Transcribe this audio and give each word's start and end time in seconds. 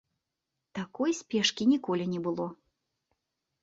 Такой 0.79 1.15
спешкі 1.21 1.69
ніколі 1.77 2.11
не 2.17 2.27
было. 2.29 2.53